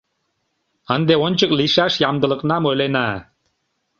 [0.95, 3.07] Ынде ончык лийшаш ямдылыкнам ойлена.